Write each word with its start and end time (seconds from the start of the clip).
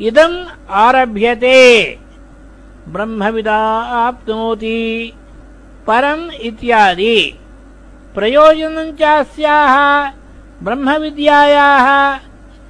इदम् 0.00 0.46
आरभ्यते। 0.70 1.98
ब्रह्मविदाप्नोति 2.88 5.12
परम् 5.86 6.30
इत्यादि। 6.30 7.34
प्रयोजनम् 8.14 8.92
चास्याः, 8.92 10.12
ब्रह्मविद्यायाः, 10.62 12.18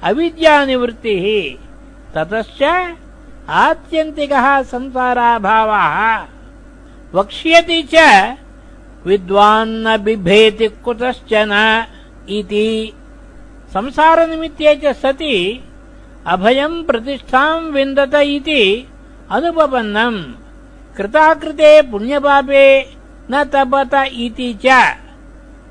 अविद्यानिवृत्तिः। 0.03 1.57
ततश्च 2.15 2.93
आत्यन्तिकः 3.49 4.61
संसाराभावः। 4.61 6.25
वक्ष्यति 7.13 7.87
च 7.93 8.35
विद्वान्न 9.05 9.97
बिभेति 9.97 10.67
कुतश्चन 10.67 11.85
इति। 12.29 12.93
संसारनिमित्ते 13.73 14.75
च 14.75 14.95
सति 14.95 15.63
अभयम् 16.27 16.83
प्रतिष्ठाम् 16.83 17.71
विन्दत 17.71 18.15
इति 18.15 18.87
अनुपपन्नम्। 19.31 20.33
कृताकृते 20.97 21.81
पुण्यपापे 21.81 22.95
न 23.31 23.43
तपत 23.43 24.09
इति 24.13 24.59
च। 24.65 24.95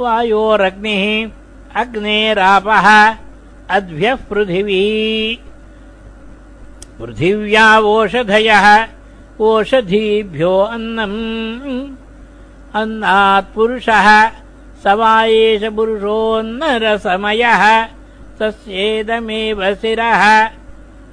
वायोरग्निः 0.00 1.30
अग्नेरापः 1.80 2.86
अद्भ्यः 3.76 4.14
पृथिवी। 4.14 4.84
पृथिव्यावोषधयः 7.00 8.66
ओषधीभ्यो 9.40 10.58
अन्नम्। 10.58 11.94
अन्नात् 12.80 13.54
पुरुषः 13.54 14.08
स 14.82 14.86
वा 14.86 15.14
एष 15.24 15.62
पुरुषोन्नरसमयः 15.76 17.62
तस्येदमेव 18.38 19.60
शिरः 19.74 20.22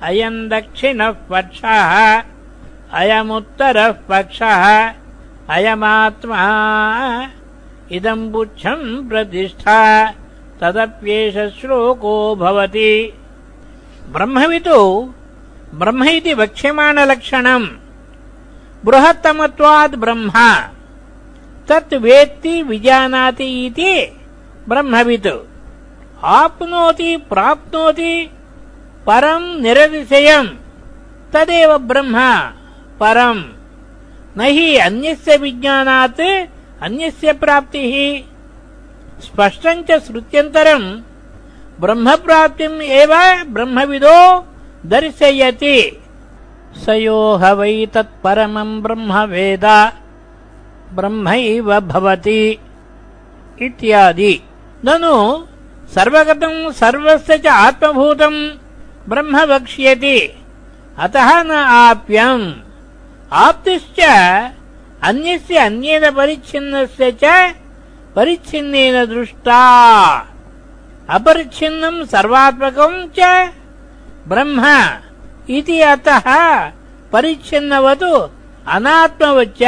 अयम् 0.07 0.49
दक्षिणः 0.49 1.11
पक्षः 1.29 1.91
अयमुत्तरः 2.93 3.91
पक्षः 4.09 4.65
अयमात्मा 5.49 6.41
इदम् 7.93 8.33
पुच्छम् 8.33 9.09
प्रतिष्ठा 9.09 10.11
तदप्येष 10.61 11.33
श्लोको 11.33 12.35
भवति। 12.35 13.13
ब्रह्मवितु 14.11 15.13
ब्रह्म 15.73 16.03
इति 16.03 16.33
वक्ष्यमाणलक्षणम्। 16.33 17.67
बृहत्तमत्वात् 18.85 19.95
ब्रह्म। 19.95 20.31
तत् 21.67 21.93
वेत्ति 21.93 22.63
विजानाति 22.63 23.65
इति 23.65 24.21
ब्रह्मवित् 24.69 25.27
आप्नोति 26.23 27.17
प्राप्नोति 27.17 28.29
परम् 29.05 29.61
निरतिशयम्। 29.61 30.47
तदेव 31.33 31.77
ब्रह्म 31.77 32.17
परम्। 32.99 33.43
न 34.37 34.41
हि 34.41 34.77
अन्यस्य 34.77 35.37
विज्ञानात् 35.37 36.21
अन्यस्य 36.83 37.33
प्राप्तिः 37.33 37.93
स्पष्टम् 39.25 39.83
च 39.87 39.99
श्रुत्यन्तरम् 40.05 40.87
ब्रह्मप्राप्तिम् 41.81 42.81
एव 42.81 43.11
ब्रह्मविदो 43.53 44.17
दर्शयति। 44.85 45.77
स 46.85 46.89
यो 46.89 47.35
ह 47.41 47.51
वै 47.59 47.85
तत्परमम् 47.93 48.81
ब्रह्म 48.81 49.11
वेद 49.31 49.65
ब्रह्मैव 50.97 51.79
भवति 51.79 52.41
इत्यादि। 53.61 54.33
ननु 54.85 55.15
सर्वगतम् 55.95 56.71
सर्वस्य 56.71 57.37
च 57.37 57.47
आत्मभूतम् 57.47 58.39
ब्रह्म 59.09 59.35
वक्ष्यति। 59.53 60.19
अतः 60.99 61.43
न 61.43 61.51
आप्यम्। 61.51 62.53
आप्तिश्च 63.33 63.99
ಅನ್ಯಸ್ಯ 65.03 65.57
ಅನ್ಯೇನ 65.57 66.03
ಪರಿಚ್ಛಿನ್ನಸ್ಯ 66.09 67.11
ಚ 67.11 67.23
ಪರಿಚ್ಛಿನ್ನೇನ 68.13 69.03
ದೃಷ್ಟ. 69.03 69.47
ಅಪರಿಚ್ಛಿನ್ನಂ 71.09 72.05
ಸರ್ವಾತ್ಮಕಂ 72.05 73.11
ಚ 73.15 73.19
ಬ್ರಹ್ಮ. 74.27 74.65
ಇತಿ 75.49 75.81
ಅತಃ 75.81 76.27
ಪರಿಚ್ಛಿನ್ನವತು 77.11 78.35
ಅನಾತ್ಮವಚ್ಚ 78.67 79.61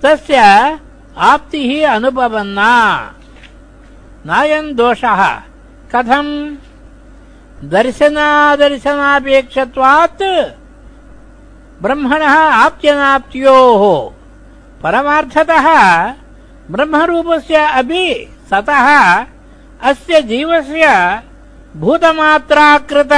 ತಸ್ಯ 0.00 0.40
ಆಪ್ತಿಹಿ 1.16 1.84
ಅನುಪವನ್ನ 1.84 2.58
ನಾಯನ್ 4.26 4.78
ದೋಷಃ. 4.78 5.44
ಕಥಂ 5.90 6.58
ದರ್ಶನಾದರ್ಶನಾಪೇಕ್ಷತ್ವಾತ್ 7.72 10.58
ಬ್ರಹ್ಮಣಃ 11.82 12.66
ಆಪ್ತ್ಯನಾಪ್ತ್ಯೋः 12.66 14.19
परमार्थतः 14.82 15.66
ब्रह्मरूपस्य 16.70 17.56
अपि 17.80 18.04
सतः 18.50 18.88
अस्य 19.90 20.14
जीवस्य 20.30 20.84
भूतमात्राकृत 21.82 23.14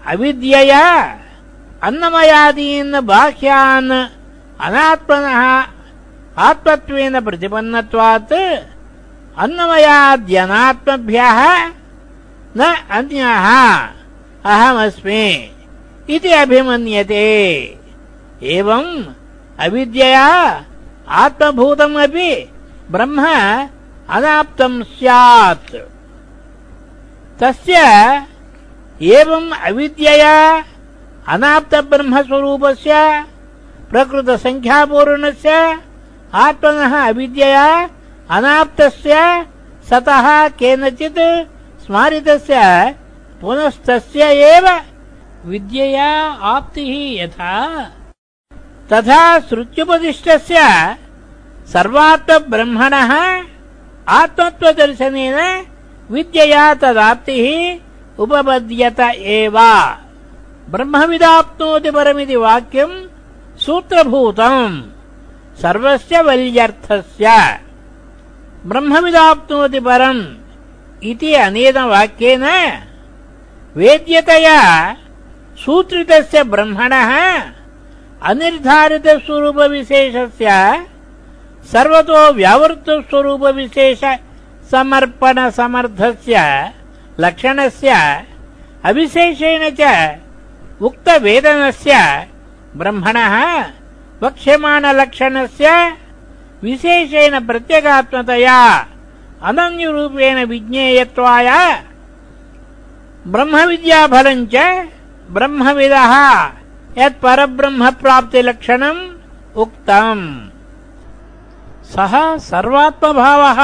अविद्यया 0.08 0.86
अन्नमयादीन् 1.84 2.96
बाह्यान् 3.10 3.92
अनात्मनः 4.66 5.42
आत्मत्वेन 6.48 7.16
प्रतिपन्नत्वात् 7.20 8.34
अन्नमयाद्यनात्मभ्यः 9.44 11.40
न 12.58 12.60
अन्यः। 12.98 13.48
अहमस्मि 14.46 15.26
इति 16.10 16.32
अभिमन्यते। 16.42 17.28
एवम् 18.44 18.92
अविद्यया 19.60 20.28
आत्मभूतमपि 21.10 22.52
ब्रह्म 22.92 23.26
अनाप्तम् 24.10 24.84
स्यात्। 24.84 25.76
तस्य 27.40 27.76
एवम् 29.02 29.52
अविद्यया 29.52 30.64
अनाप्तब्रह्मस्वरूपस्य 31.28 33.24
प्रकृतसङ्ख्यापूर्णस्य 33.90 35.80
आत्मनः 36.34 37.08
अविद्यया 37.08 37.90
अनाप्तस्य, 38.30 39.46
सतः 39.90 40.48
केनचित् 40.48 41.20
स्मारितस्य, 41.86 42.60
पुनस्तस्य 43.42 44.24
एव 44.24 44.82
विद्यया 45.46 46.32
आप्तिः 46.42 47.24
यथा। 47.24 47.92
तथा 48.92 49.40
श्रुत्युपदिष्टस्य 49.40 50.60
सर्वात्मब्रह्मणः 51.74 53.12
आत्मत्वदर्शनेन 54.08 55.66
विद्यया 56.12 56.74
तदाप्तिः 56.74 57.80
उपपद्यत 58.20 59.00
एव। 59.00 59.58
ब्रह्मविदाप्नोति 60.72 61.92
परमिति 61.92 62.36
वाक्यम् 62.36 62.96
सूत्रभूतम्। 63.60 64.82
सर्वस्य 65.62 66.22
वल्यर्थस्य। 66.22 67.28
ब्रह्मविदाप्नोति 68.66 69.80
परम् 69.80 70.24
इति 71.04 71.34
अनेन 71.34 71.78
वाक्येन 71.78 72.44
वेद्यतया 73.76 74.62
सूत्रितस्य 75.66 76.44
ब्रह्मणः 76.44 77.12
अनिर्धारितस्वरूपविशेषस्य 78.26 80.50
सर्वतो 81.72 82.22
समर्पणसमर्थस्य 84.72 86.36
लक्षणस्य 87.24 87.92
अविशेषेण 88.90 89.64
च 89.80 89.82
उक्तवेदनस्य 90.88 91.94
ब्रह्मणः 92.80 93.36
वक्ष्यमाणलक्षणस्य 94.24 95.68
विशेषेण 96.64 97.34
प्रत्यगात्मतया 97.48 98.60
अनन्यरूपेण 99.50 100.38
विज्ञेयत्वाय 100.52 101.50
ब्रह्मविद्याफलम् 103.34 104.48
च 104.54 104.56
ब्रह्मविदः 105.38 106.14
यत्परब्रह्मप्राप्तिलक्षणम् 106.98 109.02
उक्तम्। 109.56 110.26
सः 111.94 112.14
सर्वात्मभावः 112.38 113.62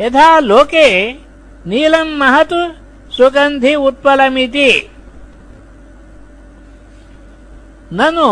यथा 0.00 0.38
लोके 0.38 1.12
नीलम् 1.66 2.18
महत् 2.18 2.54
सुगन्धि 3.16 3.74
उत्पलमिति। 3.74 4.70
ननु 7.92 8.30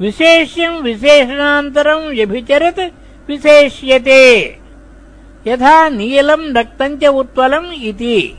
विशेष्यम् 0.00 0.82
विशेषणान्तरम् 0.82 2.10
व्यभिचरत् 2.10 2.80
विशेष्यते 3.28 4.22
यथा 5.46 5.88
नीलम् 5.88 6.56
रक्तम् 6.56 7.00
च 7.00 7.04
उत्पलम् 7.04 7.72
इति। 7.72 8.38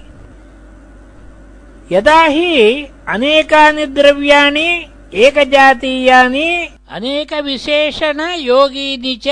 यदा 1.91 2.23
हि 2.23 2.85
अनेकानि 3.07 3.85
द्रव्याणि 3.85 4.85
एकजातीयानि 5.13 6.67
अनेकविशेषणयोगीनि 6.91 9.19
च 9.25 9.27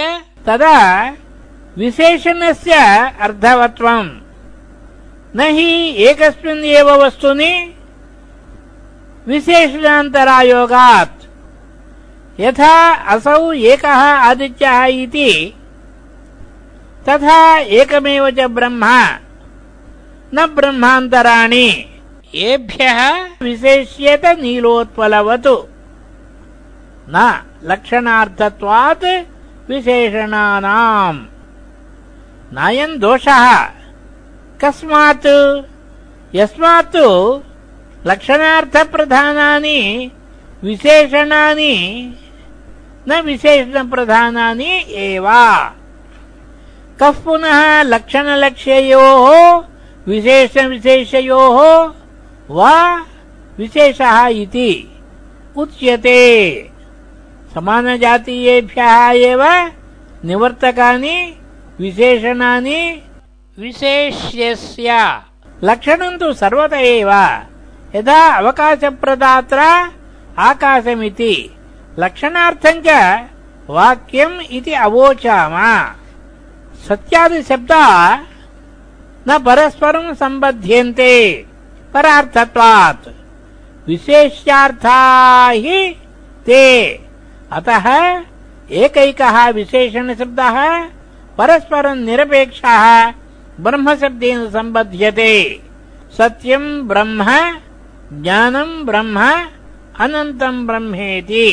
तदा 0.47 0.79
विशेषणस्य 1.77 2.73
अर्धवत्वम्। 3.21 4.09
न 5.35 5.39
हि 5.39 5.95
एकस्मिन् 6.07 6.65
एव 6.65 7.05
वस्तुनि 7.05 7.73
विशेषणान्तरायोगात्। 9.27 11.21
यथा 12.39 12.75
असौ 13.13 13.51
एकः 13.51 14.01
आदित्यः 14.29 14.85
इति 15.03 15.29
तथा 17.07 17.57
एकमेव 17.57 18.29
च 18.29 18.39
ब्रह्म। 18.39 19.07
न 20.33 20.45
ब्रह्मान्तराणि। 20.45 21.85
येभ्यः 22.33 23.27
विशेष्येत 23.41 24.25
नीलोत्पलवतु। 24.25 25.67
न 27.09 27.41
लक्षणार्थत्वात् 27.63 29.05
विशेषणानाम्। 29.69 31.19
नायम् 32.53 32.97
दोषः। 32.97 33.67
कस्मात्? 34.61 35.61
यस्मात् 36.35 36.97
लक्षणार्थप्रधानानि 38.05 40.11
विशेषणानि 40.63 42.13
न 43.07 43.21
विशेषणप्रधानानि 43.21 44.85
एव 44.89 45.27
कः 47.01 47.11
पुनः 47.11 47.83
लक्षणलक्ष्ययोः 47.83 49.63
विशेषविशेषयोः 50.07 51.57
वा 52.49 53.05
विशेषः 53.57 54.27
इति 54.27 54.99
उच्यते। 55.57 56.69
समानजातीयेभ्यः 57.53 59.09
एव 59.09 59.43
निवर्तकानि 60.25 61.35
विशेषणानि 61.79 63.01
विशेष्यस्य। 63.59 65.19
लक्षणम् 65.63 66.19
तु 66.19 66.33
सर्वत 66.33 66.73
एव। 66.73 67.11
यथा 67.95 68.37
अवकाशप्रदात्र 68.37 69.59
आकाशमिति। 70.37 71.55
लक्षणार्थम् 71.99 72.83
च 72.87 73.19
वाक्यम् 73.69 74.41
इति 74.51 74.73
अवोचाम। 74.73 75.55
सत्यादिशब्दा 76.87 77.85
न 79.27 79.37
परस्परम् 79.45 80.13
सम्बध्यन्ते 80.21 81.13
परार्थत्वात् 81.93 83.07
विशेष्यार्था 83.87 84.97
हि 85.63 85.79
ते 86.45 86.63
अतः 87.57 87.87
एकैकः 88.83 89.37
विशेषणशब्दः 89.59 90.57
परस्परम् 91.37 92.05
निरपेक्षः 92.05 92.83
ब्रह्मशब्देन 93.65 94.49
सम्बध्यते 94.55 95.33
सत्यम् 96.17 96.69
ब्रह्म 96.87 97.25
ज्ञानम् 98.23 98.73
ब्रह्म 98.85 99.19
अनन्तम् 100.03 100.65
ब्रह्मेति 100.67 101.47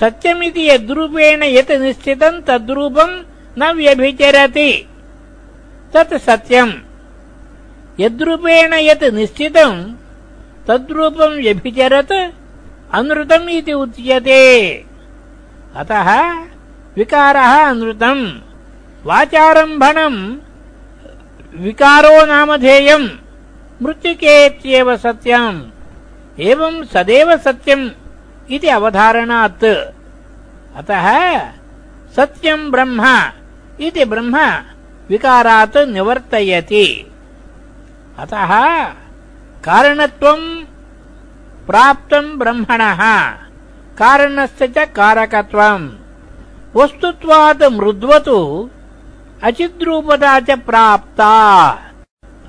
सत्यमिति 0.00 0.68
यद्रूपेण 0.68 1.42
यत् 1.56 1.70
निश्चितम् 1.82 2.42
तद्रूपम् 2.48 3.14
न 3.58 3.72
व्यभिचरति 3.72 4.88
तत् 5.94 6.14
सत्यम्। 6.14 6.72
यद्रूपेण 8.00 8.74
यत् 8.74 9.04
निश्चितम् 9.04 9.94
तद्रूपम् 10.68 11.40
व्यभिचरत् 11.42 12.12
अनृतम् 12.92 13.50
इति 13.50 13.72
उच्यते। 13.72 14.84
अतः 15.76 16.32
विकारः 16.96 17.52
अनृतम्। 17.70 18.40
वाचारम्भणम् 19.04 20.36
विकारो 21.62 22.26
नामधेयम् 22.26 23.08
मृत्तिकेत्येव 23.82 24.96
सत्यम्। 24.96 25.62
एवम् 26.40 26.84
सदेव 26.84 27.36
सत्यम् 27.36 27.90
इति 28.50 28.68
अवधारणात्। 28.68 29.64
अतः 30.76 31.38
सत्यम् 32.16 32.70
ब्रह्म 32.70 33.30
इति 33.80 34.04
ब्रह्म 34.04 34.38
विकारात् 35.08 35.76
निवर्तयति। 35.76 37.12
अतः 38.18 38.84
कारणत्वम् 39.64 40.64
प्राप्तम् 41.66 42.38
ब्रह्मणः। 42.38 43.30
कारणस्य 43.98 44.68
च 44.68 44.78
कारकत्वम्। 44.78 45.90
वस्तुत्वात् 46.76 47.62
मृद्वतु 47.62 48.70
अचिद्रूपता 49.42 50.40
च 50.40 50.50
प्राप्ता। 50.50 51.68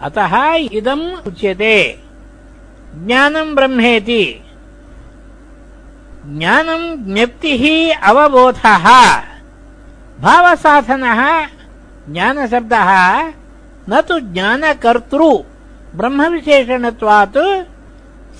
अतः 0.02 0.54
इदम् 0.54 1.28
उच्यते। 1.28 2.00
ज्ञानम् 2.96 3.56
ब्रह्मेति। 3.56 4.42
ज्ञानम् 6.26 7.14
ज्ञप्तिः 7.14 7.96
अवबोधः 8.04 8.88
भावसाधनः, 10.22 11.48
ज्ञानशब्दः, 12.14 12.90
न 13.90 14.02
तु 14.02 14.20
ज्ञानकर्तृ, 14.20 15.38
ब्रह्मविशेषणत्वात् 15.96 17.38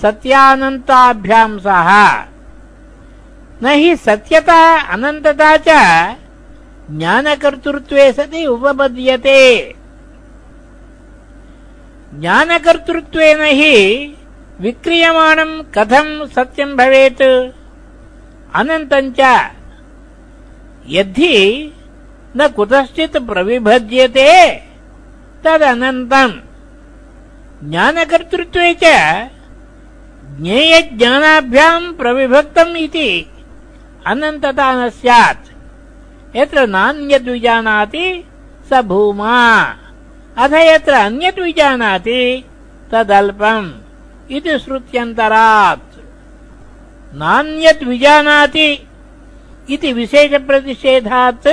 सत्यानन्ताभ्याम् 0.02 1.60
सह 1.60 1.88
न 3.62 3.66
हि 3.66 3.96
सत्यता 3.96 4.80
अनन्तता 4.80 5.56
च 5.56 5.68
ज्ञानकर्तृत्वे 6.90 8.12
सति 8.12 8.46
उपपद्यते। 8.46 9.74
ज्ञानकर्तृत्वेन 12.20 13.40
हि 13.42 13.74
विक्रियमाणम् 14.60 15.62
कथम् 15.74 16.28
सत्यम् 16.28 16.76
भवेत्? 16.76 17.22
अनन्तम् 18.54 19.12
च 19.20 19.50
यद्धि 20.88 21.72
न 22.36 22.48
कुतश्चित् 22.48 23.16
प्रविभज्यते 23.16 24.56
तदनन्तम् 25.44 26.32
ज्ञानकर्तृत्वे 27.70 28.74
च 28.74 28.84
ज्ञेयज्ञानाभ्याम् 30.40 31.94
प्रविभक्तम् 31.94 32.76
इति 32.76 33.30
अनन्तता 34.06 34.72
न 34.74 34.90
स्यात्। 34.90 35.46
यत्र 36.36 36.66
नान्यद्विजानाति 36.66 38.24
स 38.70 38.80
भूमा। 38.82 39.62
अथ 40.38 40.52
यत्र 40.52 40.92
अन्यद्विजानाति 40.92 42.44
तदल्पम्। 42.92 43.70
इति 44.30 44.58
श्रुत्यन्तरात्। 44.58 45.92
नान्यत् 47.14 47.84
विजानाति 47.84 48.88
इति 49.70 49.92
विशेषप्रतिषेधात् 49.92 51.46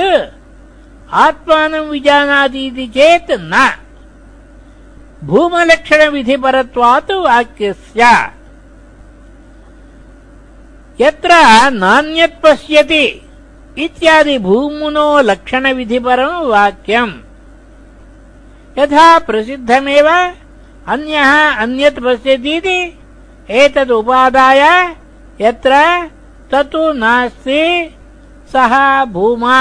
आत्मानं 1.12 1.80
विजानाति 1.80 2.66
इति 2.66 2.86
चेत् 2.86 3.30
न। 3.30 3.72
भूमलक्षणविधिपरत्वात् 5.24 7.10
वाक्यस्य। 7.10 8.30
यत्र 11.00 11.30
नान्यत् 11.70 12.42
पश्यति 12.42 13.28
इत्यादि 13.78 14.38
भूमुनो 14.38 15.20
लक्षणविधिपरम् 15.20 16.46
वाक्यम्। 16.46 17.12
यथा 18.78 19.18
प्रसिद्धमेव 19.18 20.08
अन्यः 20.86 21.56
अन्यत् 21.56 22.00
पश्यतीति 22.00 22.98
एतदुपादाय 23.50 24.62
यत्र 25.40 26.08
तत्तु 26.50 26.92
नास्ति 26.92 27.94
सः 28.52 29.04
भूमा 29.04 29.58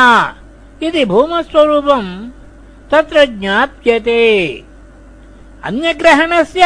इति 0.84 1.06
भूमस्वरूपम् 1.06 2.30
तत्र 2.92 3.26
ज्ञाप्यते। 3.26 4.64
अन्यग्रहणस्य 5.64 6.64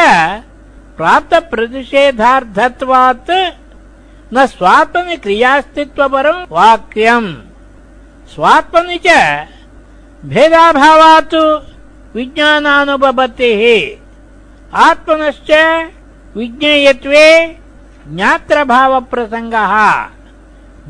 प्राप्तप्रतिषेधार्थत्वात् 0.96 3.30
न 4.34 4.46
स्वात्मनि 4.46 5.16
क्रियास्तित्वपरम् 5.16 6.46
वाक्यम्। 6.50 7.34
स्वात्मनि 8.34 8.98
च 9.06 9.08
भेदाभावात् 10.24 11.34
विज्ञानानुपपत्तिः। 12.16 13.62
आत्मनश्च 14.74 15.50
विज्ञेयत्वे 16.36 17.26
ज्ञात्रभावप्रसङ्गः 18.08 19.74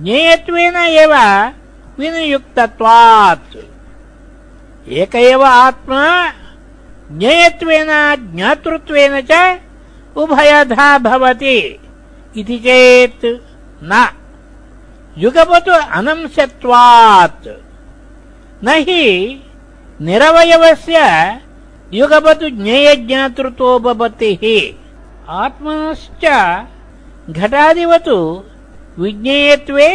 ज्ञेयत्वेन 0.03 0.75
एव 1.03 1.13
विनियुक्तत्वात् 2.00 3.58
एक 5.01 5.15
एव 5.15 5.41
आत्मा 5.44 6.03
ज्ञेयत्वेन 7.20 7.89
ज्ञातृत्वेन 8.36 9.20
च 9.32 9.34
उभयधा 10.22 10.88
भवति 11.08 11.58
इति 12.39 12.58
चेत् 12.65 13.25
न 13.91 14.06
युगपतु 15.24 15.74
अनंशत्वात् 16.00 17.48
न 18.65 18.68
हि 18.88 19.03
निरवयवस्य 20.08 20.98
युगपतु 22.00 22.50
ज्ञेयज्ञातृत्वोपपत्तिः 22.62 24.44
आत्मनश्च 25.44 26.25
घटादिवतु 27.39 28.18
विज्ञेयत्वे 28.99 29.91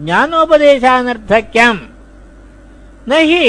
ज्ञानोपदेशानर्थक्यम्। 0.00 1.80
न 3.08 3.10
हि 3.28 3.44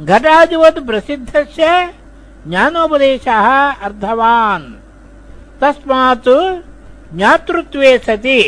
घटादिवत् 0.00 0.86
प्रसिद्धस्य 0.86 1.66
ज्ञानोपदेशः 2.48 3.46
अर्थवान् 3.86 4.66
तस्मात् 5.60 6.28
ज्ञातृत्वे 7.16 7.90
सति 7.98 8.40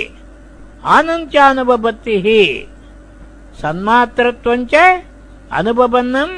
आनन्त्यानुपपत्तिः 0.85 2.27
सन्मात्रत्वञ्च 3.63 4.75
अनुपपन्नम् 5.53 6.37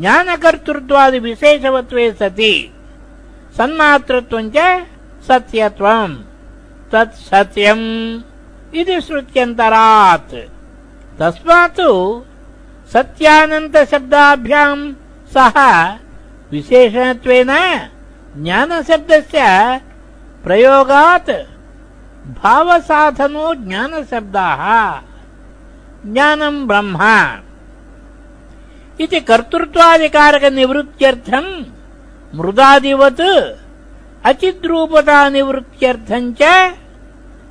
ज्ञानकर्तृत्वादिविशेषवत्वे 0.00 2.10
सति। 2.12 2.54
सन्मातृत्वञ्च 3.58 4.56
सत्यत्वम्। 5.28 6.14
तत् 6.94 7.20
सत्यम् 7.28 7.86
इति 8.78 8.96
श्रुत्यन्तरात्। 9.06 10.34
तस्मात् 11.18 11.82
सत्यानन्तशब्दाभ्याम् 12.92 14.84
सह 15.34 15.56
विशेषणत्वेन 16.52 17.52
ज्ञानशब्दस्य 18.42 19.40
प्रयोगात् 20.44 21.32
भावसाधनो 22.42 23.46
ज्ञानशब्दाः। 23.66 24.62
ज्ञानम् 26.12 26.66
ब्रह्म 26.68 26.98
इति 29.00 29.18
कर्तृत्वादिकारकनिवृत्त्यर्थम् 29.30 31.50
मृदादिवत् 32.38 33.26
अचिद्रूपतानिवृत्त्यर्थम् 34.28 36.34
च 36.42 36.44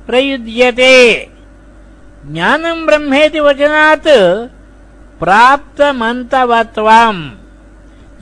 प्रयुज्यते। 0.06 1.28
ज्ञानम् 2.26 2.86
ब्रह्मेति 2.86 3.40
वचनात् 3.40 4.08
प्राप्तमन्तवत्वम्। 5.20 7.30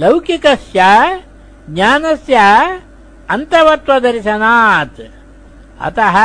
लौकिकस्य 0.01 0.81
ज्ञानस्य 1.71 2.39
अन्तवत्वदर्शनात्। 3.31 5.01
अतः 5.81 6.17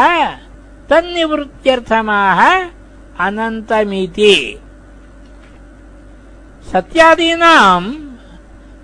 तन्निवृत्त्यर्थमाः 0.89 2.65
अनन्तमिति। 3.20 4.60
सत्यादीनाम् 6.74 7.93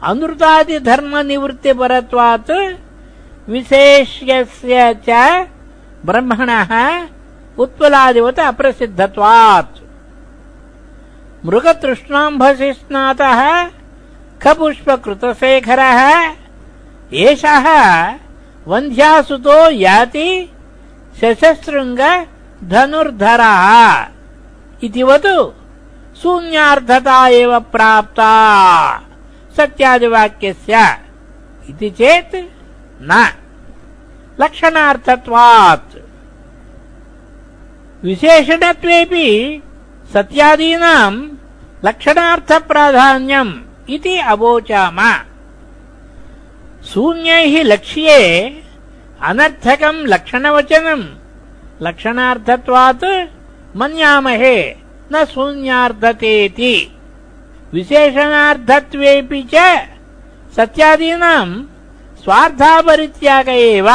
अनृतादिधर्मनिवृत्तिपरत्वात् 0.04 2.52
विशेष्यस्य 3.50 5.00
च 5.10 5.12
ब्रह्मणः 6.06 6.72
उत्पलादिवत् 7.58 8.40
अप्रसिद्धत्वात्। 8.40 9.80
मृगतृष्णाम्भसि 11.46 12.74
स्नातः 12.74 13.42
खपुष्पकृतशेखरः, 14.44 16.00
एषः 17.14 17.68
वन्ध्यासुतो 18.68 19.70
याति 19.70 20.30
शशशृङ्ग 21.22 22.02
धनुर्धरः 22.64 23.68
इतिवत् 24.84 25.28
शून्यार्धता 26.22 27.28
एव 27.28 27.60
प्राप्ता 27.60 28.32
सत्यादिवाक्यस्य। 29.58 30.98
इति 31.70 31.90
चेत् 31.90 32.36
न। 33.02 33.28
लक्षणार्थत्वात्। 34.40 35.96
विशेषणत्वेऽपि 38.04 39.62
सत्यादीनाम् 40.14 41.30
लक्षणार्थप्राधान्यम् 41.86 43.54
इति 43.90 44.18
अवोचाम। 44.18 45.00
शून्यैः 46.90 47.64
लक्ष्ये 47.64 48.22
अनर्थकम् 49.22 50.08
लक्षणवचनम्। 50.08 51.04
लक्षणार्थत्वात् 51.82 53.06
मन्यामहे 53.76 54.58
न 55.12 55.26
शून्यार्धतेति 55.26 56.76
विशेषणार्थत्वेऽपि 57.74 59.42
च 59.54 59.56
सत्यादीनाम् 60.56 61.64
स्वार्थापरित्याग 62.24 63.50
एव 63.50 63.90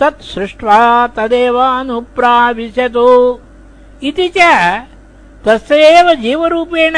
तत् 0.00 0.22
सृष्ट्वा 0.22 1.06
तदेवानुप्राविशतु। 1.06 3.38
इति 4.02 4.28
च 4.28 4.36
तस्य 5.44 5.74
एव 5.74 6.14
जीवरूपेण 6.14 6.94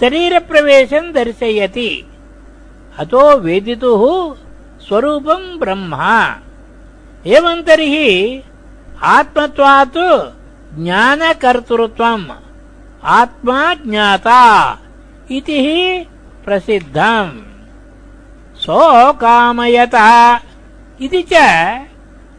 शरीरप्रवेशम् 0.00 1.12
दर्शयति। 1.12 2.06
अतो 2.98 3.36
वेदितुः 3.36 4.34
स्वरूपम् 4.86 5.58
ब्रह्म। 5.58 6.26
एवम् 7.26 7.62
तर्हि 7.62 8.42
आत्मत्वात् 9.02 9.98
ज्ञानकर्तृत्वम्। 10.78 12.26
आत्मा 13.04 13.74
ज्ञाता 13.74 14.42
इति 15.30 15.52
हि 15.52 16.06
प्रसिद्धम्। 16.44 17.30
सोकामयतः 18.56 20.40
इति 21.00 21.22
च 21.22 21.32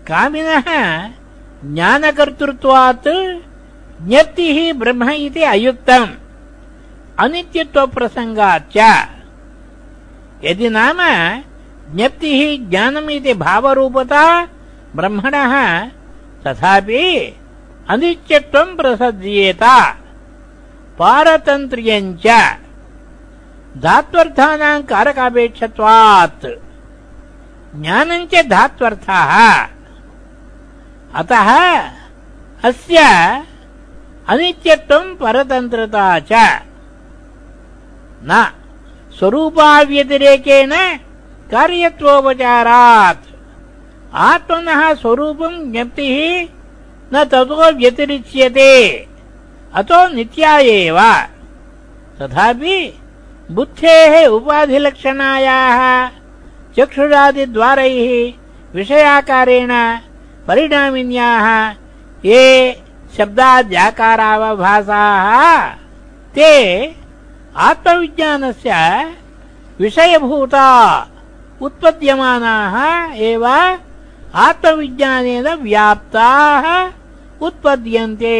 कामिनः 0.07 0.69
ज्ञानकर्तृत्वात् 1.73 3.07
ज्ञप्तिः 4.07 4.73
ब्रह्म 4.73 5.09
इति 5.09 5.43
अयुक्तम्। 5.43 6.07
अनित्यत्वप्रसङ्गाच्च 7.19 8.77
यदि 10.45 10.69
नाम 10.69 10.97
ज्ञप्तिः 11.95 12.69
ज्ञानमिति 12.69 13.33
भावरूपता 13.33 14.47
ब्रह्मणः 14.95 15.53
तथापि 16.45 17.05
अनित्यत्वम् 17.89 18.77
प्रसज्येत 18.77 19.63
पारतन्त्र्यञ्च 20.99 22.27
धात्वर्थानाम् 23.83 24.87
कारकापेक्षत्वात्। 24.91 26.45
ज्ञानञ्च 27.81 28.33
धात्वर्थः। 28.47 29.31
अतः 31.13 31.49
अस्य 32.67 32.97
अनित्यत्वम् 34.29 35.17
परतन्त्रता 35.17 36.07
च। 36.19 36.61
न 38.29 38.51
स्वरूपाव्यतिरेकेण 39.17 40.73
कार्यत्वोपचारात् 41.51 43.26
आत्मनः 44.15 44.93
स्वरूपम् 45.01 45.71
ज्ञप्तिः 45.71 46.17
न 47.13 47.23
ततो 47.31 47.71
व्यतिरिच्यते 47.77 48.71
अतो 49.79 49.99
नित्या 50.13 50.53
एव 50.75 50.99
तथापि 52.21 52.77
बुद्धेः 53.55 54.13
उपाधिलक्षणायाः 54.27 55.81
चक्षुरादिद्वारैः 56.77 58.11
विषयाकारेण 58.75 59.71
परिणामिन्याः 60.47 61.47
ये 62.25 62.43
शब्दाद्याकारावभासाः 63.17 65.27
ते 66.35 66.51
आत्मविज्ञानस्य 67.67 68.71
विषयभूता 69.81 70.67
उत्पद्यमानाः 71.67 72.75
एव 73.29 73.45
आत्मविज्ञानेन 74.35 75.47
व्याप्ताः 75.63 76.65
उत्पद्यन्ते। 77.45 78.37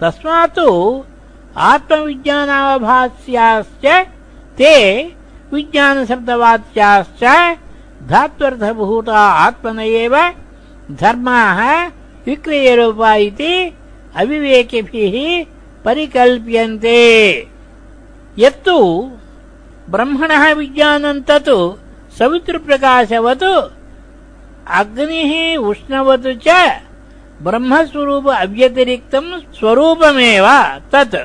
तस्मात् 0.00 0.60
आत्मविज्ञानावभास्याश्च 1.56 3.84
ते 4.58 4.74
विज्ञानशब्दवाच्याश्च 5.52 7.22
धात्वर्थभूता 8.08 9.20
आत्मन 9.46 9.78
एव 9.80 10.14
धर्माः 11.00 11.60
विक्रियरूपा 12.26 13.12
इति 13.14 13.54
अविवेकिभिः 14.16 15.16
परिकल्प्यन्ते। 15.84 17.02
यत्तु 18.38 18.78
ब्रह्मणः 19.90 20.52
विज्ञानम् 20.52 21.22
तत् 21.28 21.50
सवितृप्रकाशवत् 22.18 23.44
अग्निः 24.80 25.32
उष्णवत् 25.68 26.28
च 26.46 26.48
ब्रह्मस्वरूप 27.42 28.26
अव्यतिरिक्तम् 28.28 29.30
स्वरूपमेव 29.58 30.46
तत्। 30.92 31.16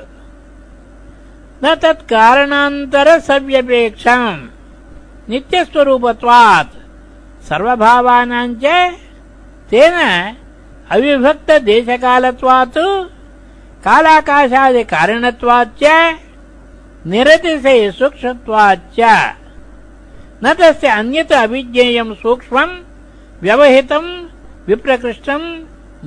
न 1.64 1.66
तत्कारणान्तरसव्यपेक्षम् 1.84 4.48
नित्यस्वरूपत्वात्। 5.30 6.74
सर्वभावानाम् 7.50 8.60
च 8.64 8.66
तेन 9.72 9.98
अविभक्तदेशकालत्वात् 10.92 12.80
कालाकाशादिकारणत्वाच्च 13.86 15.84
निरतिशय 17.08 17.82
सूक्ष्मत्वाच्च 18.00 19.00
न 20.44 20.46
तस्य 20.60 20.88
अन्यत् 20.88 21.34
अभिज्ञेयम् 21.44 22.16
सूक्ष्मम् 22.16 22.87
व्यवहितम् 23.42 24.08
विप्रकृष्टम् 24.68 25.48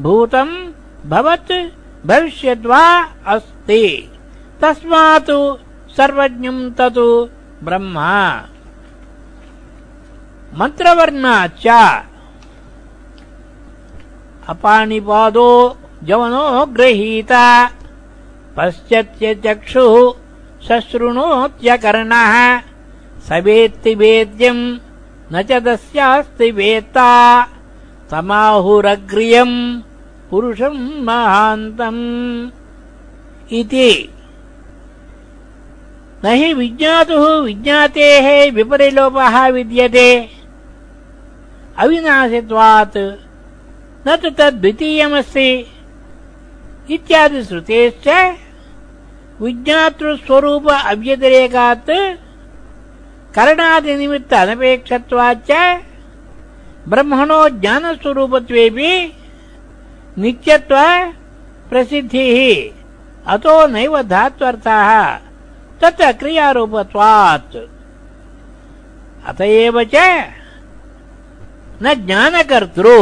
भूतम् 0.02 0.54
भवत् 1.10 1.52
भविष्यद्वा 2.06 2.84
अस्ति। 3.26 3.84
तस्मात् 4.62 5.30
सर्वज्ञम् 5.96 6.70
तत् 6.78 6.98
ब्रह्म। 7.64 7.98
मन्त्रवर्णाच्च 10.58 11.66
अपाणिपादो 14.48 15.50
जवनो 16.02 16.66
गृहीत 16.66 17.32
पश्यत्य 18.56 19.34
चक्षुः 19.34 19.94
शशृणोत्यकर्णः 20.68 22.34
स 23.26 23.32
वेत्ति 23.32 23.94
वेद्यम् 23.94 24.78
न 25.32 25.42
च 25.42 25.52
तस्यास्ति 25.52 26.50
वेत्ता 26.50 27.44
समाहुरग्र्यम् 28.10 29.80
पुरुषम् 30.30 31.04
महान्तम् 31.04 32.50
इति। 33.52 34.08
न 36.24 36.26
हि 36.26 36.52
विज्ञातुः 36.52 37.40
विज्ञातेः 37.40 38.52
विपरिलोपः 38.52 39.48
विद्यते। 39.48 40.30
अविनाशित्वात् 41.78 42.98
न 44.08 44.16
तु 44.16 44.30
तद्वितीयमस्ति। 44.30 45.66
इत्यादिश्रुतेश्च 46.90 48.36
विज्ञातृस्वरूप 49.40 50.68
अव्यतिरेकात् 50.68 51.90
करणादिनिमित्त 53.36 54.32
अनपेक्षत्वाच्च 54.34 55.50
ब्रह्मणो 56.92 57.40
ज्ञानस्वरूपत्वेऽपि 57.62 58.92
नित्यत्व 60.22 60.76
प्रसिद्धिः 61.70 62.38
अतो 63.32 63.54
नैव 63.74 63.94
धात्वर्थः 64.14 64.90
तत् 65.82 66.02
क्रियारूपत्वात् 66.20 67.56
अत 69.30 69.40
एव 69.40 69.82
च 69.94 69.96
न 71.82 71.94
ज्ञानकर्तृ 72.06 72.96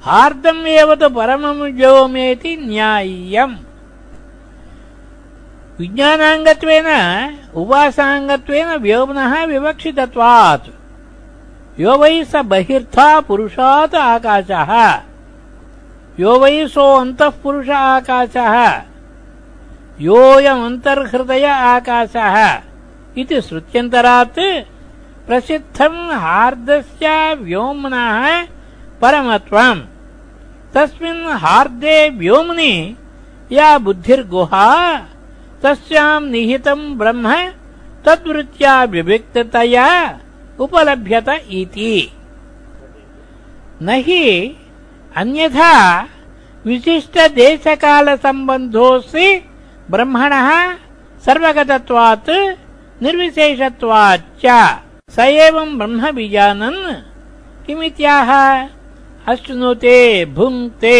हार्दम् 0.05 0.67
एव 0.67 0.95
तु 0.95 1.09
परमम् 1.09 1.61
व्योमेति 1.61 2.57
न्याय्यम्। 2.57 3.55
विज्ञानाङ्गत्वेन, 5.79 6.87
उपासाङ्गत्वेन 7.55 8.75
व्योम्नः 8.75 9.45
विवक्षितत्वात्। 9.45 10.69
यो 11.79 11.97
वै 11.97 12.23
स 12.23 12.35
बहिर्था 12.35 13.19
पुरुषात् 13.19 13.95
आकाशः। 13.95 15.01
यो 16.19 16.31
वै 16.39 16.67
सोऽन्तः 16.67 17.29
पुरुष 17.43 17.69
आकाशः 17.69 18.55
योऽयमन्तर्हृदय 20.01 21.45
आकाशः। 21.45 22.35
इति 23.17 23.41
श्रुत्यन्तरात् 23.41 24.39
प्रसिद्धम् 25.27 26.11
हार्दस्य 26.11 27.33
व्योम्नः 27.41 28.45
परमत्वम्। 29.01 29.81
तस्मिन् 30.73 31.25
हार्दे 31.43 31.97
व्योम्नि 32.09 32.73
या 33.51 33.77
बुद्धिर्गुहा 33.77 34.67
तस्याम् 35.63 36.31
निहितम् 36.31 36.97
ब्रह्म 36.97 37.35
तद्वृत्त्या 38.05 38.83
विविक्ततया 38.83 39.87
उपलभ्यत 40.59 41.29
इति। 41.29 42.11
न 43.81 43.89
हि 44.05 44.23
अन्यथा 45.17 45.73
विशिष्टदेशकालसम्बन्धोऽस्ति 46.65 49.27
ब्रह्मणः 49.91 50.49
सर्वगतत्वात् 51.25 52.29
निर्विशेषत्वाच्च। 53.03 54.45
स 55.15 55.19
एवम् 55.19 55.77
ब्रह्म 55.77 56.07
विजानन् 56.07 56.93
किमित्याह? 57.65 58.29
अश्नुते 59.31 60.25
भुङ्क्ते 60.25 60.99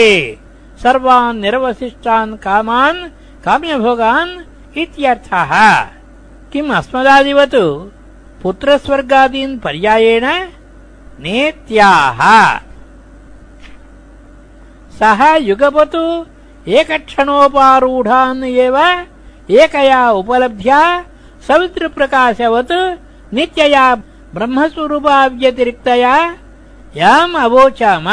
सर्वान् 0.84 1.42
निरवशिष्टान् 1.42 2.38
कामान् 2.38 3.10
काम्यभोगान् 3.46 4.40
इत्यर्थः। 4.78 5.52
किम् 6.52 6.72
अस्मदादिवत्? 6.72 7.56
पुत्रस्वर्गादीन् 8.44 9.60
पर्यायेण 9.60 10.26
नेत्याह। 11.20 12.20
सः 15.04 15.22
युगपतु 15.36 16.26
एकक्षणोपारूढान् 16.68 18.44
एव 18.44 18.78
एकया 19.52 20.12
उपलभ्या 20.12 20.80
सवितृप्रकाशवत् 21.48 22.72
नित्यया 23.34 23.96
ब्रह्मस्वरूपाव्यतिरिक्तया 24.36 26.16
याम् 26.96 27.36
अवोचाम। 27.36 28.08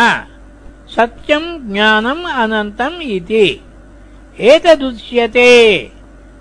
सत्यम् 0.97 1.73
ज्ञानम् 1.73 2.25
अनन्तम् 2.25 3.03
इति। 3.03 3.47
एतदुच्यते 4.41 5.51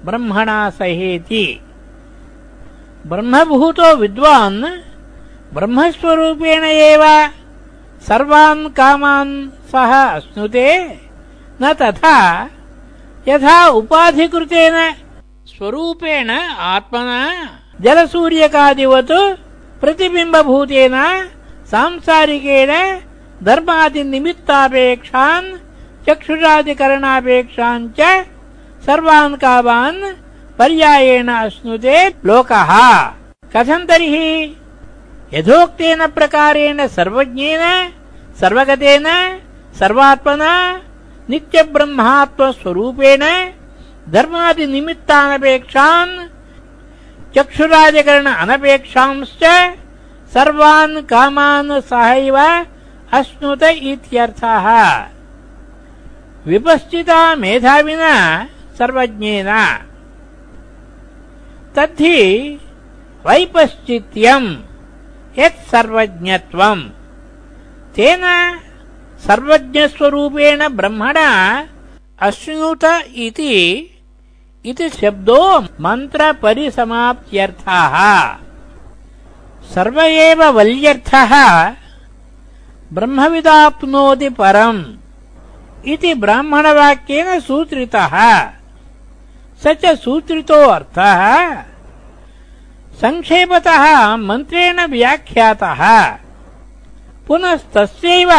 ब्रह्मणा 0.06 0.70
सहेति। 0.70 1.46
ब्रह्मभूतो 3.08 3.96
विद्वान् 3.96 4.64
ब्रह्मस्वरूपेण 5.54 6.64
एव 6.64 7.04
सर्वान् 8.08 8.70
कामान् 8.70 9.59
सः 9.72 9.92
अश्नुते 10.16 10.70
न 11.62 11.74
तथा 11.82 12.18
यथा 13.28 13.58
उपाधिकृतेन 13.80 14.78
स्वरूपेण 15.48 16.30
आत्मना 16.74 17.22
जलसूर्यकादिवत् 17.82 19.12
प्रतिबिम्बभूतेन 19.82 20.96
सांसारिकेण 21.72 22.72
धर्मादिनिमित्तापेक्षान् 23.46 25.48
चक्षुरादिकरणापेक्षान् 26.06 27.90
च 28.00 28.02
सर्वान् 28.86 29.40
कामान् 29.44 30.02
पर्यायेण 30.60 31.28
अश्नुते 31.28 31.98
लोकः। 32.26 32.72
कथम् 33.54 33.88
तर्हि? 33.90 34.56
यथोक्तेन 35.34 36.06
प्रकारेण 36.08 36.88
सर्वज्ञेन, 36.88 37.64
सर्वगतेन 38.40 39.08
सर्वात्मना 39.76 40.82
नित्य 41.30 41.64
ब्रह्मात्म 41.64 42.52
स्वरूपेण, 42.52 43.52
धर्मादि 44.12 44.66
निमित्तानपेक्षान 44.68 46.30
चक्षुराजकरण 47.36 48.26
अनपेक्षांश्च 48.26 49.44
सर्वान् 50.34 51.02
कामान् 51.02 51.82
सहैव 51.82 52.38
अश्नुत 53.14 53.64
इत्यर्थः। 53.64 54.68
विपश्चिता 56.46 57.36
मेधाविना 57.36 58.46
सर्वज्ञेन। 58.78 59.80
तद्धि 61.76 62.60
वैपश्चित्यम् 63.26 64.56
यत्सर्वज्ञत्वम् 65.40 66.90
तेन 67.96 68.24
सर्वज्ञस्वरूपेण 69.28 70.68
ब्रह्मणा 70.68 71.68
अश्नुत 72.22 73.02
इति 73.16 73.86
इति 74.66 74.90
शब्दो 74.90 75.66
मन्त्रपरिसमाप्त्यर्थः 75.82 77.96
सर्व 79.74 80.02
एव 80.02 80.44
वल्यर्थः, 80.44 81.70
ब्रह्मविदाप्नोति 82.94 84.30
परम् 84.30 84.84
इति 85.88 86.14
ब्राह्मणवाक्येन 86.14 87.40
सूत्रितः। 87.40 88.50
स 89.64 89.68
च 89.68 90.00
सूत्रितो 90.00 90.70
अर्थः 90.70 91.64
सङ्क्षेपतः 93.02 94.18
मन्त्रेण 94.18 94.86
व्याख्यातः। 94.86 96.12
पुनस्तस्यैव 97.28 98.32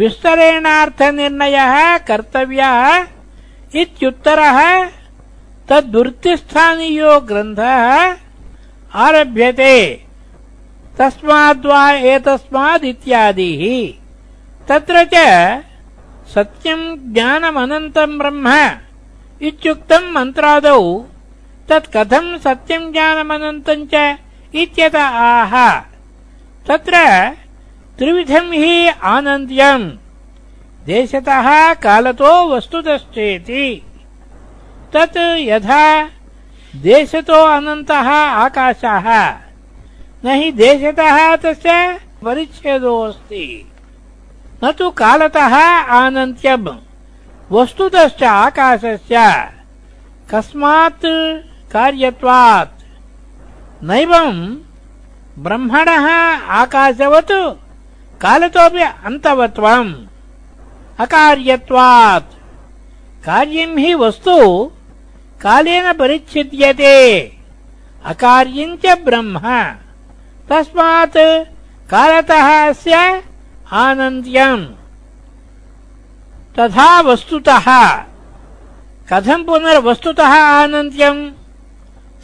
विस्तरेणार्थनिर्णयः, 0.00 1.98
कर्तव्यः 1.98 3.06
इत्युत्तरः, 3.74 4.84
तद्वृत्तिस्थानीयो 5.68 7.20
ग्रन्थः 7.20 8.16
आरभ्यते। 8.94 10.04
तस्माद्वा 10.98 11.92
एतस्मादित्यादिः 11.92 13.62
तत्र 14.68 15.08
च 15.14 15.16
सत्यम् 16.34 17.14
ज्ञानमनन्तम् 17.14 18.18
ब्रह्म 18.18 18.48
इत्युक्तम् 19.42 20.12
मन्त्रादौ 20.12 20.82
तत् 21.68 21.92
कथम् 21.96 22.38
सत्यम् 22.38 22.92
ज्ञानमनन्तम् 22.92 23.86
च 23.94 24.16
इत्यत 24.54 24.96
आह। 24.96 25.80
तत्र 26.68 26.94
त्रिविधम् 28.00 28.52
हि 28.52 28.88
आनन्द्यम्। 28.88 29.90
देशतः 30.86 31.74
कालतो 31.74 32.48
वस्तुतश्चेति। 32.48 33.82
तत् 34.92 35.16
यथा 35.38 36.04
देशतो 36.76 37.46
अनन्तः 37.46 38.08
आकाशः। 38.12 39.30
न 40.24 40.28
हि 40.28 40.52
देशतः 40.52 41.36
तस्य 41.36 42.00
परिच्छेदोऽस्ति। 42.24 43.72
न 44.64 44.72
तु 44.72 44.90
कालतः 44.90 45.56
आनन्त्यम्। 45.90 46.68
वस्तुतश्च 47.52 48.22
आकाशस्य। 48.22 49.48
कस्मात् 50.30 51.06
कार्यत्वात्। 51.72 52.82
नैवम् 53.84 54.56
ब्रह्मणः 55.38 56.06
आकाशवत् 56.46 57.69
कालतोऽपि 58.20 58.82
अन्तवत्वम् 58.82 59.94
अकार्यत्वात्। 61.00 62.34
कार्यम् 63.24 63.78
हि 63.78 63.94
वस्तु 63.94 64.70
कालेन 65.40 65.92
परिच्छिद्यते। 65.92 67.22
अकार्यम् 68.04 68.76
च 68.76 68.98
ब्रह्म। 69.04 69.38
तस्मात् 70.48 71.16
कालतः 71.90 72.68
अस्य 72.68 73.22
आनन्द्यम्। 73.72 74.66
तथा 76.58 77.00
वस्तुतः। 77.00 77.96
कथम् 79.12 79.46
पुनर्वस्तुतः 79.46 80.34
आनन्द्यम्? 80.34 81.30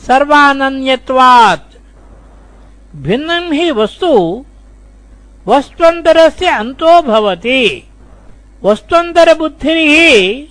सर्वानन्यत्वात्। 0.07 1.69
भिन्नम् 2.97 3.53
हि 3.53 3.71
वस्तु 3.71 4.45
वस्त्वन्तरस्य 5.49 6.47
अन्तो 6.47 7.03
भवति। 7.03 7.89
वस्त्वन्तरबुद्धिः 8.63 10.47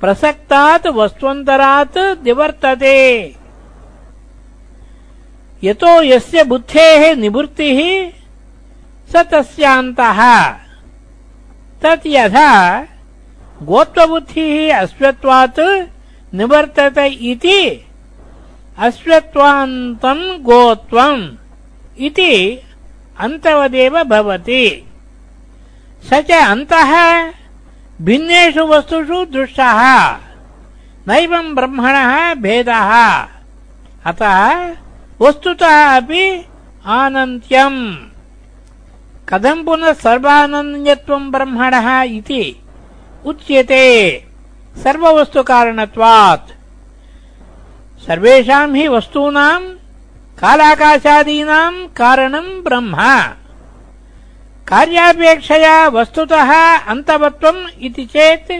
प्रसक्तात्, 0.00 0.86
वस्त्वन्तरात् 0.86 1.98
निवर्तते। 1.98 3.34
यतो 5.64 6.02
यस्य 6.02 6.44
बुद्धेः 6.44 7.14
निवृत्तिः, 7.14 8.10
स 9.12 9.16
तस्यान्तः। 9.16 10.48
तत् 11.82 12.06
यथा 12.06 12.82
गोत्वबुद्धिः 13.62 14.78
अश्वत्वात् 14.78 15.88
निवर्तत 16.34 16.98
इति 16.98 17.86
अश्वत्वान्तम् 18.78 20.42
गोत्वम् 20.42 21.28
इति 21.98 22.62
अन्तवदेव 23.24 24.02
भवति 24.12 24.64
स 26.08 26.22
च 26.28 26.40
अन्तः 26.52 26.92
भिन्नेषु 28.06 28.64
वस्तुषु 28.72 29.24
दृष्टः 29.34 29.80
नैवम् 31.08 31.54
ब्रह्मणः 31.56 32.12
भेदः 32.44 32.90
अतः 34.10 34.40
वस्तुतः 35.22 35.76
अपि 35.96 36.24
आनन्त्यम् 36.98 37.80
कथम् 39.30 39.64
पुनः 39.66 39.92
सर्वानन्यत्वम् 40.04 41.30
ब्रह्मणः 41.32 41.88
इति 42.18 42.44
उच्यते 43.30 43.84
सर्ववस्तुकारणत्वात् 44.82 46.50
सर्वेषाम् 48.06 48.76
हि 48.76 48.86
वस्तूनाम् 48.96 49.68
कालाकाशादीनाम् 50.42 51.88
कारणम् 51.88 52.62
ब्रह्म। 52.62 52.96
कार्यापेक्षया 54.68 55.88
वस्तुतः 55.88 56.78
अन्तवत्वम् 56.78 57.82
इति 57.82 58.04
चेत् 58.04 58.52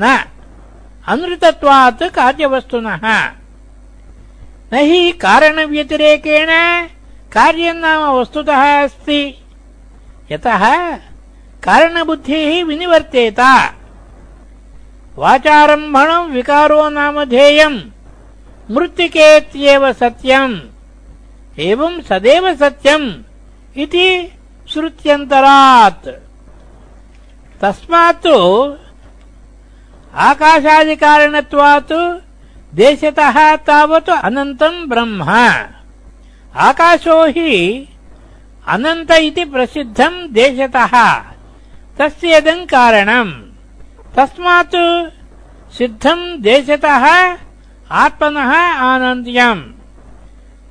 न। 0.00 0.24
अनृतत्वात् 1.08 2.02
कार्यवस्तुनः। 2.02 3.00
न 4.72 4.76
हि 4.76 5.12
कारणव्यतिरेकेण 5.12 6.46
कार्यम् 7.32 7.80
नाम 7.80 8.02
वस्तुतः 8.02 8.84
अस्ति। 8.84 9.38
यतः 10.30 10.96
कारणबुद्धिः 11.62 12.64
विनिवर्तेत। 12.64 13.40
वाचारम्भणम् 15.16 16.32
विकारो 16.32 16.88
नाम 16.88 17.24
धेयम् 17.24 17.80
मृत्तिकेत्येव 18.70 19.92
सत्यम्। 19.92 20.73
एवम् 21.58 22.02
सदेव 22.02 22.54
सत्यम् 22.54 23.10
इति 23.76 24.32
श्रुत्यन्तरात्। 24.68 26.08
तस्मात् 27.60 28.26
आकाशादिकारणत्वात् 30.14 31.92
देशतः 32.74 33.56
तावत् 33.56 34.10
अनन्तम् 34.10 34.88
ब्रह्म। 34.88 35.22
आकाशो 36.56 37.26
हि 37.26 37.88
अनन्त 38.68 39.10
इति 39.10 39.44
प्रसिद्धम् 39.44 40.28
देशतः। 40.28 41.18
तस्येदम् 41.98 42.66
कारणम्। 42.66 43.32
तस्मात् 44.16 44.76
सिद्धम् 45.74 46.42
देशतः 46.42 47.36
आत्मनः 47.90 48.54
आनन्द्यम् 48.64 49.83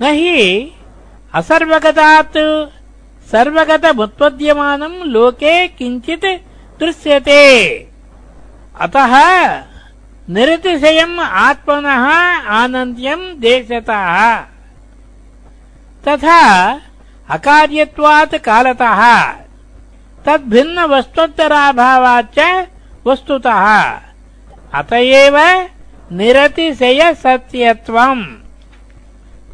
न 0.04 0.06
हि 0.06 0.72
असर्वगतात् 1.34 2.38
सर्वगतमुत्पद्यमानम् 3.32 5.04
लोके 5.04 5.68
किञ्चित् 5.68 6.26
दृश्यते। 6.80 7.44
अतः 8.80 9.14
निरतिशयम् 10.30 11.20
आत्मनः 11.20 12.06
आनन्द्यम् 12.50 13.40
देशतः। 13.40 14.40
तथा 16.08 16.42
अकार्यत्वात् 17.30 18.36
कालतः। 18.36 19.34
तद्भिन्नवस्तोत्तराभावाच्च 20.26 22.68
वस्तुतः। 23.06 23.94
अत 24.74 24.94
एव 24.94 25.68
निरतिशयसत्यत्वम् 26.12 28.43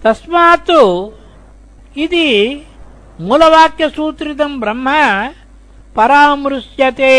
తస్మాత్ 0.05 0.77
ఇది 1.97 2.27
మూలవాక్య 3.19 3.89
సూత్రితం 3.89 4.59
బ్రహ్మ 4.59 4.87
పరామృశ్యతే. 5.97 7.15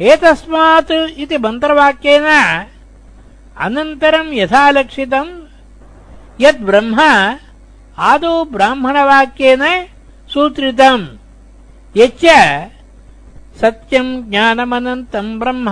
ఏతస్మాత్ 0.00 0.92
ఇది 0.92 1.36
మంత్రవాక్యేన 1.36 2.28
అనంతరం 3.58 4.32
యథాలక్షితం. 4.32 5.26
యద్ 6.40 6.64
బ్రహ్మ 6.64 6.98
ఆదౌ 7.98 8.42
బ్రాహ్మణవాక్యేన 8.42 9.84
సూత్రితం. 10.34 11.18
యచ్చ 11.96 12.24
సత్యం 13.62 14.22
జ్ఞానమనంతం 14.22 15.38
బ్రహ్మ 15.38 15.68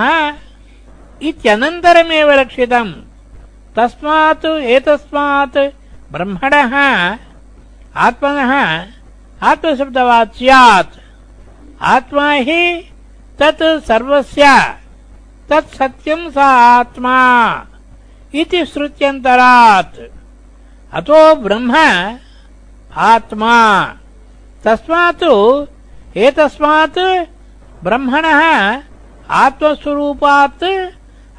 ఇత్యనంతరమేవ 1.23 2.35
లక్షితం. 2.35 2.89
तस्मात् 3.77 4.47
एतस्मात् 4.47 5.59
ब्रह्मणः, 6.13 6.75
आत्मनः 7.97 8.85
आत्मशब्दवात् 9.43 10.37
स्यात्। 10.37 10.99
आत्मा 11.83 12.33
हि 12.33 12.91
तत् 13.39 13.85
सर्वस्य, 13.85 14.61
तत् 15.51 15.75
सत्यम् 15.75 16.31
स 16.31 16.39
आत्मा 16.39 17.19
इति 18.35 18.65
श्रुत्यन्तरात्। 18.67 20.01
अतो 20.93 21.35
ब्रह्म 21.35 21.77
आत्मा। 22.97 23.85
तस्मात्, 24.65 25.25
एतस्मात् 26.17 26.99
ब्रह्मणः 27.85 28.83
आत्मस्वरूपात् 29.31 30.65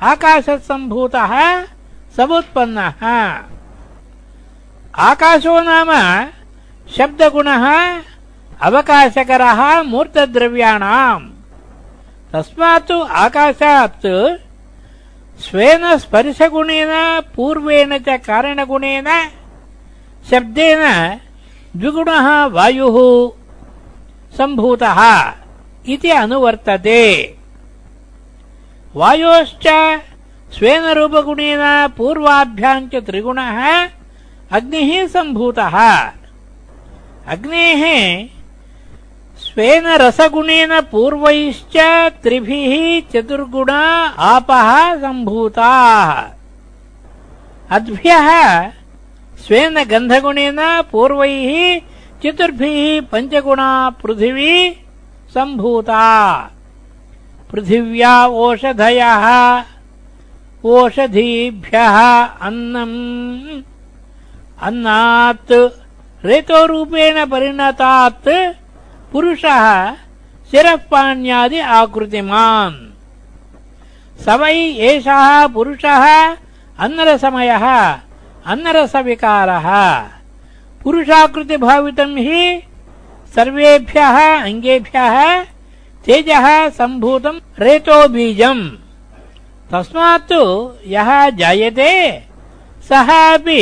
आकाशसम्भूतः 0.04 1.64
समुत्पन्नः। 2.18 3.02
आकाशो 4.96 5.62
नाम 5.62 5.90
शब्दगुणः 6.98 7.66
अवकाशकरः 8.62 9.82
मूर्तद्रव्याणाम्। 9.84 11.30
तस्मात् 12.34 12.92
आकाशात् 12.92 14.08
स्वेन 15.42 15.98
स्पर्शगुणेन, 15.98 17.22
पूर्वेण 17.36 17.98
च 17.98 18.10
कारणगुणेन, 18.10 19.08
शब्देन 20.32 20.84
द्विगुणः 21.78 22.46
वायुः 22.46 22.98
सम्भूतः 24.38 25.00
इति 25.88 26.10
अनुवर्तते। 26.10 27.38
वायोश्च 28.96 29.68
स्वेन 30.54 30.86
रूपगुणेन 30.86 31.88
पूर्वाभ्याम् 31.98 32.90
च 32.90 32.96
त्रिगुणः 32.96 33.90
अग्निः 34.52 35.08
सम्भूतः। 35.08 35.76
अग्नेः 37.28 37.84
स्वेन 39.38 39.88
रसगुणेन 39.88 40.82
पूर्वैश्च 40.82 41.78
त्रिभिः 42.24 42.74
चतुर्गुणा 43.14 43.82
आपः 44.18 44.96
सम्भूताः। 44.96 46.24
अद्भ्यः 47.76 48.28
स्वेन 49.46 49.84
गन्धगुणेन 49.84 50.82
पूर्वैः 50.92 51.82
चतुर्भिः 52.24 53.02
पञ्चगुणा 53.12 53.90
पृथिवी 53.90 54.72
सम्भूता। 55.34 56.06
पृथिव्या 57.52 58.26
ओषधयः। 58.28 59.26
ओषधीभ्यः 60.66 61.98
अन्नम्। 62.42 63.62
अन्नात् 64.62 65.52
रेतोरूपेण 66.26 67.26
परिणतात् 67.26 68.30
पुरुषः 69.12 69.94
शिरःपाण्यादि 70.52 71.60
आकृतिमान्। 71.60 72.94
स 74.24 74.30
वै 74.30 74.56
एषः 74.90 75.48
पुरुषः 75.48 76.36
अन्नरसमयः 76.80 77.66
अन्नरसविकारः। 78.46 79.68
पुरुषाकृतिभावितम् 80.84 82.18
हि 82.18 82.64
सर्वेभ्यः 83.36 84.44
अङ्गेभ्यः 84.44 85.44
तेजः 86.06 86.70
सम्भूतम् 86.70 87.40
रेतो 87.60 88.08
तस्मात् 89.72 90.34
यः 90.88 91.10
जायते 91.40 91.94
सः 92.90 93.10
अपि 93.34 93.62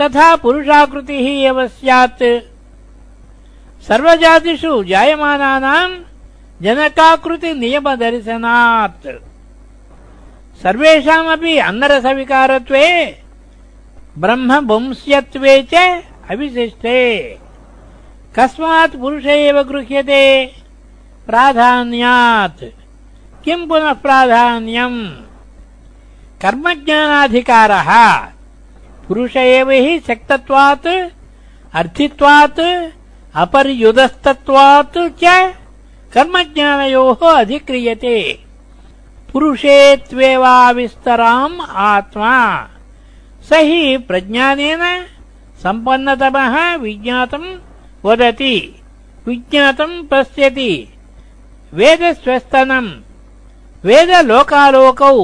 तथा 0.00 0.28
पुरुषाकृतिः 0.42 1.26
एव 1.48 1.58
स्यात्। 1.66 2.22
सर्वजातिषु 3.88 4.72
जायमानानाम् 4.84 6.02
जनकाकृतिनियमदर्शनात्। 6.62 9.06
सर्वेषामपि 10.62 11.52
अन्नरसविकारत्वे 11.68 12.86
ब्रह्मवंस्यत्वे 14.18 15.54
च 15.74 15.76
अविशिष्टे। 16.30 17.00
कस्मात् 18.36 19.00
पुरुष 19.00 19.26
एव 19.26 19.56
गृह्यते 19.70 20.22
प्राधान्यात् 21.26 22.62
किम् 23.44 23.68
पुनः 23.68 23.92
प्राधान्यम्। 23.92 25.08
कर्मज्ञानाधिकारः। 26.42 28.16
पुरुष 29.08 29.36
एव 29.36 29.70
हि 29.70 30.00
शक्तत्वात् 30.06 30.86
अर्थित्वात् 31.74 32.60
अपर्युदस्तत्वात् 33.34 34.98
च 34.98 35.54
कर्मज्ञानयोः 36.14 37.32
अधिक्रियते। 37.34 38.40
पुरुषे 39.32 39.96
त्वेवाविस्तराम् 39.96 41.60
आत्मा। 41.70 42.68
स 43.42 43.50
हि 43.52 43.96
प्रज्ञानेन 43.96 45.06
सम्पन्नतमः 45.62 46.76
विज्ञातम् 46.76 47.58
वदति। 48.04 48.82
विज्ञातम् 49.26 50.08
पश्यति। 50.10 50.88
वेदस्वस्थनम् 51.74 53.11
वेदलोकालोकौ 53.84 55.18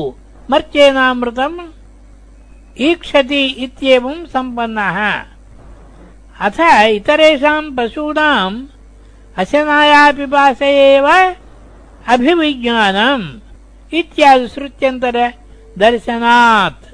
मर्त्येनामृतम् 0.51 1.59
ईक्षति 2.89 3.43
इत्येवम् 3.65 4.29
सम्पन्नः। 4.35 4.99
अथ 6.47 6.59
इतरेषाम् 6.97 7.75
पशूनाम् 7.77 8.57
अशनायापिपास 9.41 10.61
एव 10.63 11.07
अभिविज्ञानम् 12.15 13.27
इत्यादिश्रुत्यन्तरदर्शनात् 14.01 16.85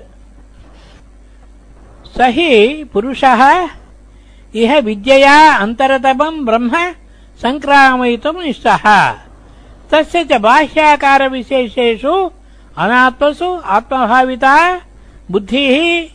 स 2.17 2.19
हि 2.37 2.51
पुरुषः 2.93 3.43
इह 4.62 4.73
विद्यया 4.87 5.39
अन्तरतमम् 5.65 6.45
ब्रह्म 6.47 6.75
सङ्क्रामयितुम् 7.43 8.47
इष्टः 8.53 8.85
तस्य 9.91 10.24
च 10.24 10.32
बाह्याकारविशेषेषु 10.32 12.30
अनात्मसु 12.78 13.61
आत्मभाविता, 13.64 14.80
बुद्धिः 15.30 16.09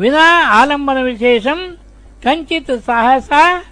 विना 0.00 0.48
आलम्बनविशेषम् 0.48 1.74
कञ्चित् 2.24 2.70
सहसा, 2.70 3.62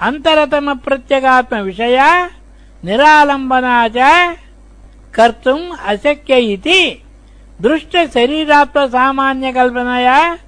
अन्तरतमप्रत्यगात्मविषया 0.00 2.30
निरालम्बना 2.84 3.88
च 3.88 3.96
कर्तुम् 5.14 5.76
अशक्य 5.86 6.38
इति 6.38 7.02
दृष्टशरीरात्मसामान्यकल्पनया 7.62 10.38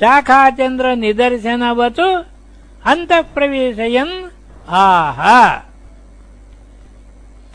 शाखाचन्द्रनिदर्शनवत्, 0.00 2.24
अन्तःप्रवेशयन् 2.86 4.30
आह। 4.68 5.65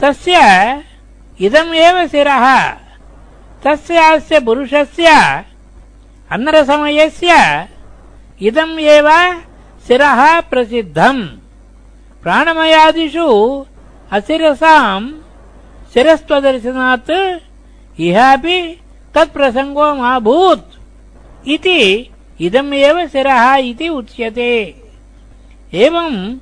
तस्य 0.01 0.37
इदमेव 1.45 2.07
शिरः 2.07 2.45
तस्यास्य 3.63 4.39
पुरुषस्य 4.45 5.07
अन्नरसमयस्य 6.33 7.31
इदम् 8.47 8.79
एव 8.79 9.09
शिरः 9.87 10.39
प्रसिद्धम्। 10.49 11.21
प्राणमयादिषु 12.23 13.27
अशिरसाम् 14.11 15.07
शिरस्त्वदर्शनात् 15.93 17.11
इहापि 17.99 18.57
तत्प्रसङ्गो 19.15 19.93
माभूत्। 19.95 21.47
इति 21.47 21.79
इदमेव 22.41 23.07
शिरः 23.13 23.55
इति 23.69 23.89
उच्यते। 23.89 24.53
एवम् 25.73 26.37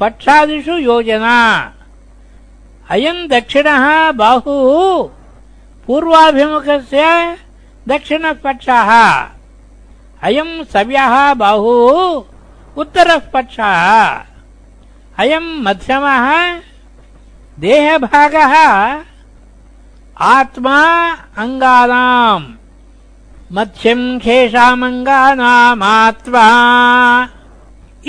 पक्षादिषु 0.00 0.76
योजना 0.78 1.36
अयम् 2.92 3.28
दक्षिणः 3.28 3.84
बाहुः 4.20 5.08
पूर्वाभिमुखस्य 5.86 7.02
दक्षिणः 7.88 8.32
पक्षः 8.44 8.90
अयम् 10.26 10.64
सव्यः 10.72 11.14
बाहुः 11.42 11.96
उत्तरः 12.80 13.22
पक्षः 13.34 13.84
अयम् 15.22 15.48
मध्यमः 15.64 16.26
देहभागः 17.64 18.54
आत्मा 20.34 20.78
अङ्गानाम् 21.44 22.46
मध्यम् 23.56 24.06
खेषामङ्गानामात्मा। 24.20 26.46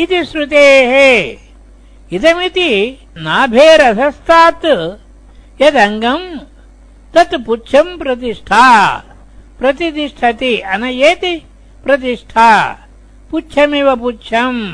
इति 0.04 0.20
श्रुतेः 0.26 0.94
इदमिति 2.14 2.98
नाभेरधस्तात् 3.18 4.66
यदङ्गम् 5.62 6.40
तत् 7.14 7.46
पुच्छम् 7.46 7.98
प्रतिष्ठा। 7.98 8.66
प्रतिष्ठति 9.60 10.58
अनयेति 10.58 11.42
प्रतिष्ठा। 11.84 12.80
पुच्छमिव 13.32 13.96
पुच्छम्। 13.96 14.74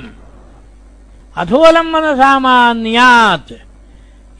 अधोलम्बनसामान्यात् 1.38 3.52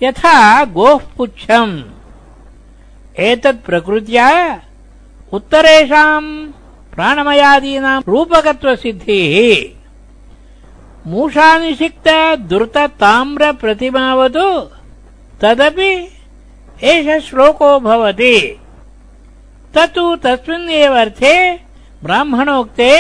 यथा 0.04 0.66
गोः 0.66 1.02
पुच्छम्। 1.18 1.82
एतत् 3.20 3.66
प्रकृत्या 3.66 4.30
उत्तरेषाम् 5.34 6.52
प्राणमयादीनाम् 6.96 8.04
रूपकत्वसिद्धिः 8.08 9.81
मूषानिषिक्त 11.08 12.08
दुर्तताम्रप्रतिमावतु 12.50 14.70
तदपि 15.42 16.10
एष 16.84 17.26
श्लोको 17.26 17.80
भवति। 17.80 18.60
तत्तु 19.76 20.16
तस्मिन्नेव 20.16 20.94
अर्थे 20.94 21.58
ब्राह्मणोक्ते 22.04 22.92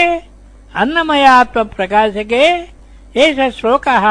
अन्नमयात्वप्रकाशके 0.76 2.46
एष 3.20 3.58
श्लोकः 3.58 4.06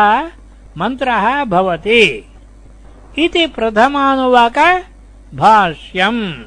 मन्त्रः 0.78 1.44
भवति। 1.44 2.24
इति 3.18 3.46
प्रथमानुवाक 3.46 4.58
भाष्यम् 5.34 6.44